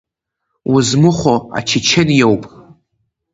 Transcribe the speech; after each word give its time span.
Узмыхәо 0.73 1.35
ачечен 1.57 2.09
иоуп. 2.17 2.43